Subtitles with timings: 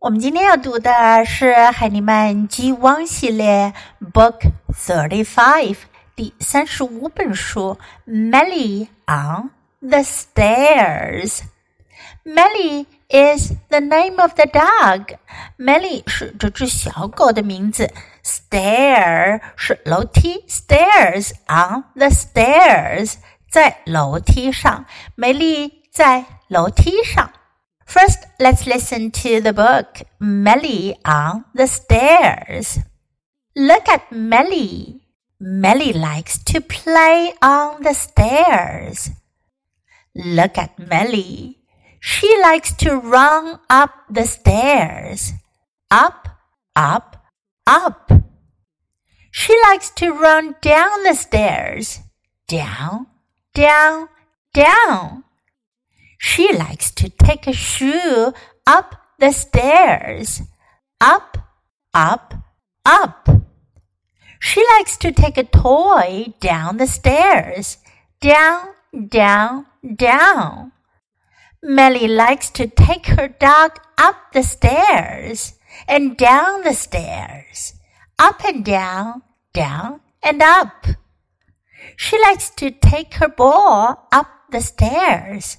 [0.00, 3.74] 我们今天要读的是海尼曼 G 汪系列
[4.12, 4.38] Book
[4.72, 5.76] Thirty Five
[6.14, 7.76] 第三十五本书
[8.08, 9.50] 《Melly on
[9.80, 11.40] the Stairs》。
[12.22, 15.16] Melly is the name of the dog.
[15.58, 17.92] Melly 是这只小狗的名字。
[18.22, 23.14] Stair 是楼梯，Stairs on the stairs
[23.50, 24.86] 在楼梯上。
[25.16, 27.32] 美丽在楼梯上。
[27.88, 32.80] First, let's listen to the book Meli on the Stairs.
[33.56, 35.00] Look at Meli.
[35.40, 39.08] Meli likes to play on the stairs.
[40.14, 41.60] Look at Meli.
[41.98, 45.32] She likes to run up the stairs.
[45.90, 46.28] Up,
[46.76, 47.24] up,
[47.66, 48.12] up.
[49.30, 52.00] She likes to run down the stairs.
[52.48, 53.06] Down,
[53.54, 54.08] down,
[54.52, 55.17] down.
[56.18, 58.32] She likes to take a shoe
[58.66, 60.42] up the stairs.
[61.00, 61.38] Up,
[61.94, 62.34] up,
[62.84, 63.28] up.
[64.40, 67.78] She likes to take a toy down the stairs.
[68.20, 68.68] Down,
[69.08, 70.72] down, down.
[71.62, 75.54] Meli likes to take her dog up the stairs
[75.86, 77.74] and down the stairs.
[78.18, 80.86] Up and down, down and up.
[81.96, 85.58] She likes to take her ball up the stairs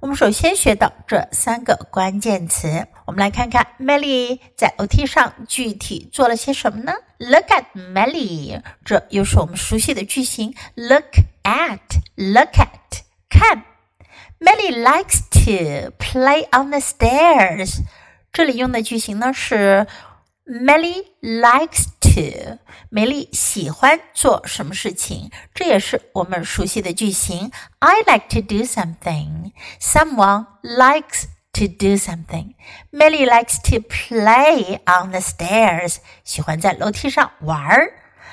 [0.00, 2.86] 我们首先学到这三个关键词。
[3.04, 10.54] 我们来看看 Melly 在楼梯上具体做了些什么呢？Look at Melly，这又是我们熟悉的句型。
[10.74, 11.04] Look
[11.42, 13.64] at，look at，看。
[14.38, 17.80] Melly likes to play on the stairs。
[18.32, 19.86] 这里用的句型呢是
[20.46, 21.84] Melly likes
[22.14, 22.58] to。
[22.88, 27.50] 梅丽喜欢做什么事情，这也是我们熟悉的句型。
[27.78, 29.52] I like to do something.
[29.80, 32.54] Someone likes to do something.
[32.90, 35.98] Meli likes to play on the stairs.
[36.24, 37.92] 喜欢在楼梯上玩儿。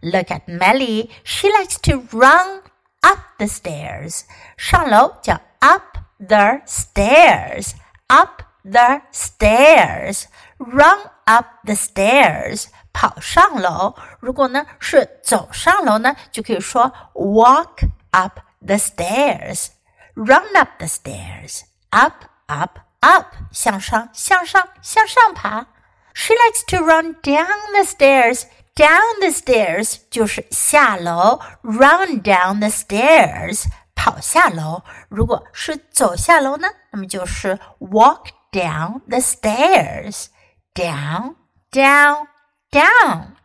[0.00, 1.10] Look at Meli.
[1.24, 2.62] She likes to run
[3.00, 4.22] up the stairs.
[4.56, 7.72] 上楼叫 up the stairs.
[8.06, 10.25] Up the stairs.
[10.57, 12.67] Run up the stairs.
[12.93, 13.95] 跑上楼。
[14.19, 19.69] 如果呢是走上楼呢，就可以说 walk up the stairs.
[20.15, 21.61] Run up the stairs.
[21.89, 25.65] Up, up, up 向上向上向上爬。
[26.13, 28.43] She likes to run down the stairs.
[28.75, 34.83] Down the stairs 就是下楼，run down the stairs 跑下楼。
[35.09, 40.27] 如果是走下楼呢，那么就是 walk down the stairs.
[40.75, 41.35] Down,
[41.71, 42.27] down,
[42.71, 43.35] down.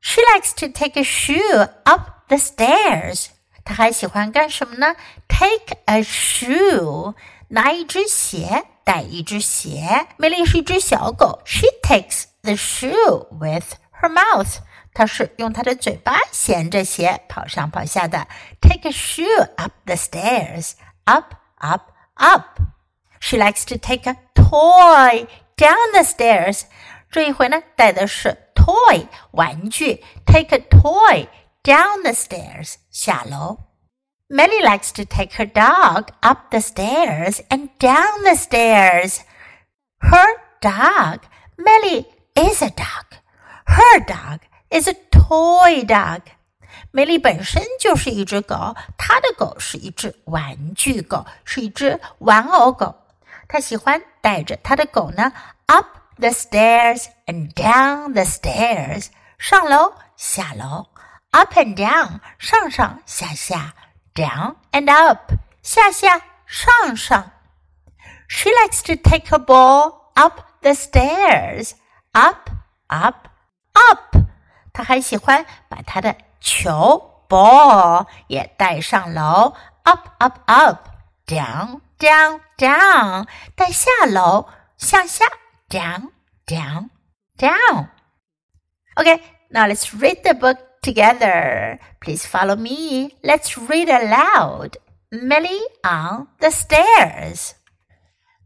[0.00, 3.28] She likes to take a shoe up the stairs.
[3.64, 4.94] 她还喜欢干什么呢？
[5.28, 7.14] Take a shoe，
[7.48, 8.64] 拿一只鞋。
[8.84, 10.06] 带一只鞋。
[10.16, 11.42] 美丽是一只小狗。
[11.44, 14.60] She takes the shoe with her mouth。
[14.94, 18.26] 她是用她的嘴巴衔着鞋跑上跑下的。
[18.62, 20.72] Take a shoe up the stairs.
[21.04, 22.60] Up, up, up.
[23.20, 24.16] She likes to take a
[24.53, 25.25] toy
[25.57, 26.65] down the stairs.
[27.09, 31.27] 这一回呢，带的是 toy 玩具，take a toy
[31.63, 33.57] down the stairs 下楼。
[34.29, 39.21] Meli likes to take her dog up the stairs and down the stairs.
[39.99, 41.21] Her dog,
[41.57, 42.05] Meli
[42.35, 43.17] is a dog.
[43.65, 46.21] Her dog is a toy dog.
[46.91, 52.95] 梅丽本身就是一只狗，她的狗是一只玩具狗，是一只玩偶狗。
[53.52, 55.32] 她喜欢带着她的狗呢，
[55.66, 60.88] up the stairs and down the stairs，上楼下楼，
[61.30, 63.74] up and down，上上下下。
[64.14, 65.32] down and up，
[65.62, 67.30] 下下上上。
[68.28, 71.74] She likes to take her ball up the stairs,
[72.10, 72.50] up,
[72.88, 73.28] up,
[73.74, 74.16] up。
[74.72, 79.54] 她还喜欢把她的球 ball 也带上楼，
[79.84, 80.88] up, up, up,
[81.28, 85.23] down, down down，带下楼，向下
[85.69, 86.11] down
[86.45, 86.89] down
[87.37, 87.87] down。
[88.97, 91.79] Okay, now let's read the book together.
[92.01, 93.15] Please follow me.
[93.23, 94.75] Let's read aloud.
[95.11, 97.53] Meli on the stairs.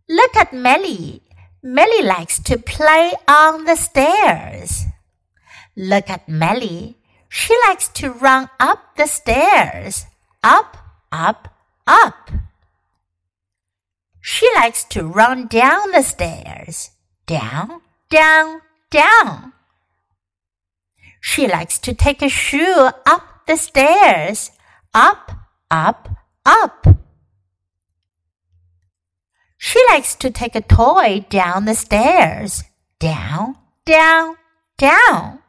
[0.07, 1.24] Look at Meli.
[1.63, 4.86] Meli likes to play on the stairs.
[5.75, 6.98] Look at Meli.
[7.27, 10.06] She likes to run up the stairs.
[10.44, 10.77] Up,
[11.12, 11.50] up,
[11.88, 12.30] up.
[14.30, 16.92] She likes to run down the stairs.
[17.28, 17.80] Down,
[18.10, 19.54] down, down.
[21.22, 24.52] She likes to take a shoe up the stairs.
[24.94, 25.32] Up,
[25.72, 26.10] up,
[26.46, 26.88] up.
[29.58, 32.66] She likes to take a toy down the stairs.
[33.00, 34.36] Down, down,
[34.78, 35.40] down.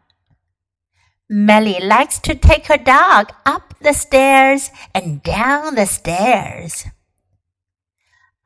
[1.29, 6.85] Meli likes to take her dog up the stairs and down the stairs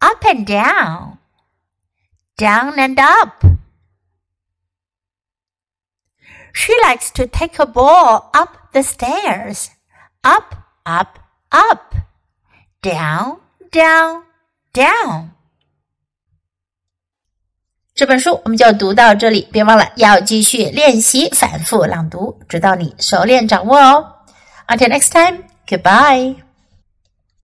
[0.02, 1.18] Up and down.
[2.38, 3.44] Down and up.
[6.54, 9.70] She likes to take a ball up the stairs.
[10.24, 10.56] Up,
[10.86, 11.20] up,
[11.52, 11.96] up.
[12.82, 13.40] Down,
[13.72, 14.24] down,
[14.74, 15.30] down.
[17.96, 24.14] 这本书我们就读到这里，别忘了要继续练习反复朗读，直到你熟练掌握哦。
[24.68, 26.36] Until next time, goodbye.